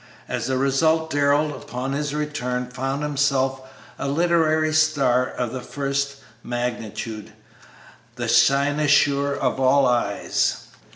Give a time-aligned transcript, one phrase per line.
[0.27, 3.61] As a result Darrell, upon his return, found himself
[3.99, 7.33] a literary star of the first magnitude,
[8.15, 10.65] the cynosure of all eyes.